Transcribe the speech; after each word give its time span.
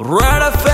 Right 0.00 0.42
off 0.42 0.67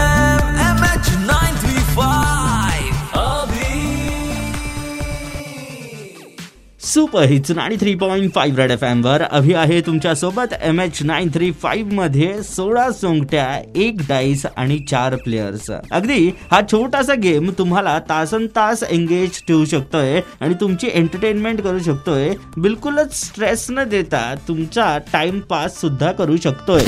super 6.94 7.22
hits 7.22 7.50
नाडी 7.50 7.76
three 7.76 7.94
point 7.94 8.32
five 8.34 8.58
red 8.58 8.70
F 8.70 8.82
एमवर 8.84 9.22
Abhi 9.22 9.52
आहे 9.54 9.80
तुमच्यासोबत 9.80 10.52
एम 10.62 10.80
एच 10.80 11.02
नाईन 11.02 11.28
थ्री 11.34 11.50
फाईव्हमध्ये 11.52 12.42
सोळा 12.42 12.90
सोंगट्या 12.90 13.46
एक 13.76 14.02
डाईस 14.08 14.44
आणि 14.56 14.78
चार 14.90 15.16
प्लेयर्स 15.16 15.70
अगदी 15.70 16.28
हा 16.50 16.60
छोटासा 16.72 17.14
गेम 17.14 17.50
तुम्हाला 17.58 17.98
तासन 18.08 18.46
तास 18.56 18.82
एंगेज 18.82 19.40
ठेवू 19.48 19.64
शकतोय 19.64 20.20
आणि 20.40 20.54
तुमची 20.60 20.90
एंटरटेनमेंट 20.92 21.60
करू 21.60 21.78
शकतोय. 21.78 22.28
बिलकुलच 22.58 23.14
स्ट्रेस 23.14 23.66
न 23.70 23.84
देता 23.84 24.22
तुमचा 24.48 24.86
टाइम 25.12 25.40
पास 25.40 25.80
सुद्धा 25.80 26.12
करू 26.12 26.36
शकतोय. 26.36 26.84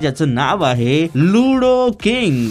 ज्याचं 0.00 0.34
नाव 0.34 0.64
आहे 0.64 1.02
लुडो 1.14 1.90
किंग 2.02 2.48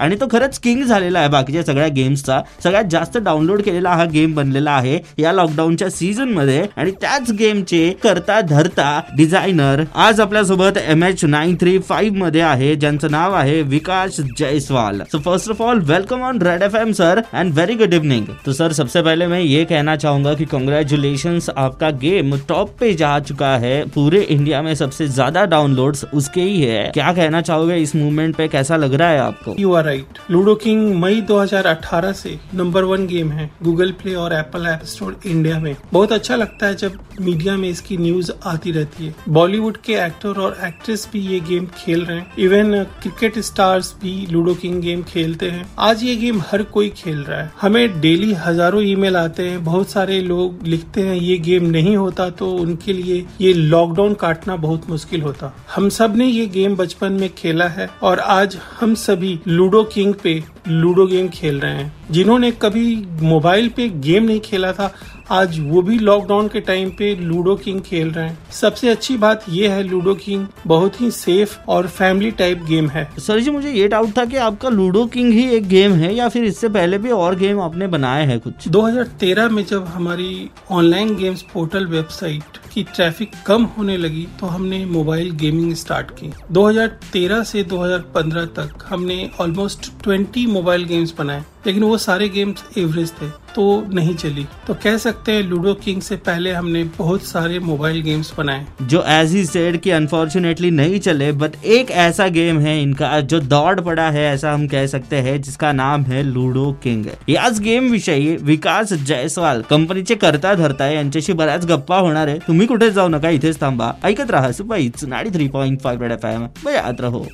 आणि 0.00 0.16
तो 0.20 0.26
खरंच 0.32 0.58
किंग 0.58 0.82
झालेला 0.82 1.18
आहे 1.18 1.28
बाकीच्या 1.28 1.62
सगळ्या 1.62 1.88
गेम्सचा. 1.88 2.40
सगळ्यात 2.62 2.84
जास्त 2.90 3.18
डाउनलोड 3.18 3.62
केलेला 3.62 3.90
हा 3.90 4.04
गेम 4.04 4.34
बनलेला 4.34 4.70
आहे 4.70 4.98
या 5.18 5.32
लॉकडाऊनच्या 5.32 5.90
सीझनमध्ये 5.90 6.64
आणि 6.76 6.90
त्याच 7.00 7.30
गेमचे 7.30 7.88
करता 8.02 8.40
धरता 8.40 9.00
डिझायनर 9.16 9.82
आज 9.96 10.20
आपल्यासोबत 10.20 10.78
एम 10.78 11.04
एच 11.04 11.24
नाईन 11.24 11.56
थ्री 11.60 11.78
फाईव्हमध्ये 11.78 12.40
आहे. 12.40 12.74
ज्यांचं 12.76 13.10
नाव 13.10 13.34
आहे 13.34 13.60
Vikas 13.62 14.20
Jaiswal. 14.38 15.00
So 15.12 15.18
first 15.18 15.50
of 15.50 15.62
all 15.62 15.80
welcome 15.86 16.22
on 16.22 16.42
red 16.42 16.62
F 16.62 16.74
M 16.76 16.92
sir 16.92 17.20
and 17.34 17.52
very 17.54 17.74
good 17.74 17.94
evening 17.94 18.26
तो 18.46 18.52
सर 18.52 18.72
सबसे 18.72 19.02
पहले 19.02 19.26
मैं 19.26 19.40
ये 19.40 19.64
कहना 19.64 19.96
चाहूंगा 19.96 20.34
कि 20.34 20.44
कंग्रेचुलेशन 20.46 21.38
आपका 21.56 21.90
गेम 22.00 22.36
टॉप 22.48 22.76
पे 22.80 22.92
जा 22.94 23.18
चुका 23.20 23.56
है. 23.58 23.82
पूरे 23.94 24.20
इंडिया 24.22 24.62
में 24.62 24.74
सबसे 24.74 25.08
ज्यादा 25.08 25.44
डाउनलोड्स 25.46 26.04
उसके 26.14 26.40
ही 26.40 26.60
है. 26.62 26.82
क्या 26.94 27.12
कहना 27.12 27.40
चाहोगे 27.42 27.76
इस 27.78 27.94
मूवमेंट 27.96 28.34
पे? 28.36 28.48
कैसा 28.48 28.76
लग 28.76 28.94
रहा 28.94 29.08
है 29.08 29.18
आपको? 29.20 29.54
You 29.58 29.72
are 29.72 29.88
right. 29.90 30.18
Ludo 30.30 30.54
King 30.54 30.82
मई 30.94 31.20
2018 31.20 32.12
से 32.12 32.38
नंबर 32.54 32.84
वन 32.84 33.06
गेम 33.06 33.30
है 33.32 33.50
गूगल 33.62 33.90
प्ले 33.92 34.14
और 34.14 34.32
एप्पल 34.32 34.66
ऐप 34.66 34.82
स्टोर 34.86 35.18
इंडिया 35.26 35.58
में। 35.58 35.74
बहुत 35.92 36.12
अच्छा 36.12 36.36
लगता 36.36 36.66
है 36.66 36.74
जब 36.74 36.98
मीडिया 37.20 37.56
में 37.56 37.68
इसकी 37.68 37.96
न्यूज़ 37.96 38.30
आती 38.46 38.72
रहती 38.72 39.06
है। 39.06 39.14
बॉलीवुड 39.28 39.76
के 39.76 39.94
एक्टर 39.96 40.40
और 40.40 40.56
एक्ट्रेस 40.64 41.08
भी 41.12 41.20
ये 41.22 41.40
गेम 41.40 41.66
खेल 41.76 42.04
रहे 42.04 42.18
हैं। 42.18 42.36
इवन 42.38 42.82
क्रिकेट 43.02 43.38
स्टार्स 43.40 43.92
भी 44.02 44.14
लूडो 44.30 44.54
किंग 44.54 44.80
गेम 44.82 45.02
खेलते 45.02 45.50
हैं। 45.50 45.64
आज 45.78 46.04
ये 46.04 46.14
गेम 46.16 46.40
हर 46.50 46.62
कोई 46.72 46.88
खेल 46.96 47.18
रहा 47.18 47.40
है। 47.40 47.52
हमें 47.60 48.00
डेली 48.00 48.32
हज़ारों 48.36 48.82
ईमेल 48.82 49.16
आते 49.16 49.48
हैं। 49.48 49.62
बहुत 49.64 49.90
सारे 49.90 50.20
लोग 50.20 50.66
लिखते 50.66 51.00
हैं, 51.00 51.16
ये 51.16 51.36
गेम 51.40 51.66
नहीं 51.70 51.96
होता। 51.96 52.28
तो 52.30 52.52
उनके 52.52 52.92
लिए 52.92 53.24
ये 53.40 53.52
लॉकडाउन 53.54 54.14
काटना 54.14 54.56
बहुत 54.58 54.88
मुश्किल 54.90 55.22
होता। 55.22 55.52
हम 55.74 55.88
सबने 55.90 56.26
ये 56.26 56.46
गेम 56.54 56.76
बचपन 56.76 57.12
में 57.12 57.28
खेला 57.34 57.68
है 57.68 57.90
और 58.02 58.18
आज 58.30 58.58
हम 58.80 58.94
सभी 59.00 59.38
लूडो 59.48 59.79
किंग 59.84 60.14
पे 60.14 60.44
लूडो 60.68 61.06
गेम 61.06 61.28
खेल 61.28 61.60
रहे 61.60 61.72
हैं। 61.72 61.92
जिन्होंने 62.10 62.50
कभी 62.50 63.08
मोबाइल 63.22 63.68
पे 63.68 63.88
गेम 63.88 64.24
नहीं 64.24 64.40
खेला 64.40 64.72
था 64.72 64.94
आज 65.30 65.60
वो 65.60 65.82
भी 65.82 65.98
लॉकडाउन 65.98 66.48
के 66.48 66.60
टाइम 66.60 66.90
पे 66.90 67.14
लूडो 67.16 67.56
किंग 67.56 67.80
खेल 67.80 68.10
रहे 68.10 68.28
हैं। 68.28 68.38
सबसे 68.50 68.88
अच्छी 68.88 69.16
बात 69.16 69.44
ये 69.48 69.68
है 69.68 69.82
लूडो 69.82 70.14
किंग 70.14 70.46
बहुत 70.66 71.00
ही 71.00 71.10
सेफ़ 71.10 71.58
और 71.68 71.86
फैमिली 71.86 72.30
टाइप 72.30 72.62
गेम 72.62 72.88
है। 72.88 73.12
सर 73.18 73.40
जी 73.40 73.50
मुझे 73.50 73.72
ये 73.72 73.88
डाउट 73.88 74.18
था 74.18 74.24
कि 74.24 74.36
आपका 74.36 74.68
लूडो 74.68 75.06
किंग 75.06 75.32
ही 75.32 75.48
एक 75.50 75.68
गेम 75.68 75.92
है 75.92 76.14
या 76.14 76.28
फिर 76.28 76.44
इससे 76.44 76.68
पहले 76.68 76.98
भी 76.98 77.10
और 77.10 77.36
गेम 77.36 77.60
आपने 77.60 77.86
बनाए 77.86 78.26
हैं 78.26 78.40
कुछ? 78.40 78.68
2013 78.68 79.48
में 79.48 79.64
जब 79.64 79.84
हमारी 79.84 80.50
ऑनलाइन 80.70 81.16
गेम्स 81.16 81.42
पोर्टल 81.42 81.86
वेबसाइट 81.86 82.59
की 82.72 82.82
ट्रैफ़िक 82.94 83.32
कम 83.46 83.64
होने 83.76 83.96
लगी 83.96 84.26
तो 84.40 84.46
हमने 84.46 84.84
मोबाइल 84.86 85.30
गेमिंग 85.36 85.74
स्टार्ट 85.74 86.10
की। 86.10 86.30
2013 86.52 87.44
से 87.44 87.64
2015 87.64 88.46
तक 88.56 88.84
हमने 88.84 89.30
ऑलमोस्ट 89.40 89.90
20 90.06 90.46
मोबाइल 90.48 90.84
गेम्स 90.84 91.14
बनाए, 91.18 91.44
लेकिन 91.66 91.82
वो 91.82 91.98
सारे 91.98 92.28
गेम्स 92.28 92.64
एवरेज 92.78 93.12
थे। 93.12 93.28
तो 93.54 93.64
नहीं 93.92 94.14
चली। 94.14 94.46
तो 94.66 94.74
कह 94.74 94.96
सकते 94.96 95.32
हैं 95.32 95.42
लूडो 95.42 95.74
किंग 95.74 96.00
से 96.02 96.16
पहले 96.16 96.52
हमने 96.52 96.84
बहुत 96.98 97.22
सारे 97.22 97.58
मोबाइल 97.58 98.00
गेम्स 98.02 98.32
बनाए। 98.38 98.66
जो 98.82 99.02
एज 99.06 99.32
ही 99.32 99.44
सेड 99.44 99.80
कि 99.80 99.90
अनफॉर्चुनेटली 99.90 100.70
नहीं 100.70 101.00
चले 101.00 101.30
बट 101.32 101.56
एक 101.64 101.90
ऐसा 101.90 102.26
गेम 102.28 102.58
है 102.58 102.80
इनका, 102.82 103.20
जो 103.20 103.40
दौड़ 103.40 103.80
पड़ा 103.80 104.10
है, 104.10 104.24
ऐसा 104.34 104.52
हम 104.52 104.66
कह 104.68 104.86
सकते 104.86 105.16
हैं, 105.16 105.40
जिसका 105.42 105.72
नाम 105.72 106.02
है 106.02 106.22
लूडो 106.22 106.70
किंग 106.82 107.06
याच 107.28 107.58
गेम 107.60 107.90
विषयी, 107.90 108.36
विकास 108.36 108.92
जयस्वाल 108.92 109.62
कंपनीचे 109.70 110.14
करता 110.14 110.54
धरता 110.54 110.86
यांच्याशी 110.86 111.32
बऱ्याच 111.32 111.66
गप्पा 111.66 111.98
होणार 111.98 112.28
आहे। 112.28 112.38
तुम्ही 112.38 112.66
कुठे 112.66 112.90
जाऊ 112.90 113.08
नका, 113.08 113.28
इथेच 113.28 113.60
थांबा। 113.62 113.94
ऐकत 114.04 114.30
राहा 114.30 114.52
सुपाईच 114.52 115.04
नाडी 115.04 115.30
three 115.30 115.48
point 115.48 115.80
five 115.80 116.12
F 116.12 116.26
M. 116.26 116.46
बजात 116.64 117.00
रहो। 117.00 117.26